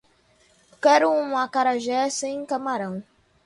[0.85, 3.03] Quero um acarajé sem camarão